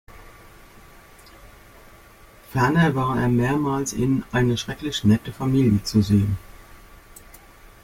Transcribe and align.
Ferner 2.51 2.95
war 2.95 3.21
er 3.21 3.27
mehrmals 3.27 3.93
in 3.93 4.23
"Eine 4.31 4.57
schrecklich 4.57 5.03
nette 5.03 5.31
Familie" 5.31 5.83
zu 5.83 6.01
sehen. 6.01 6.39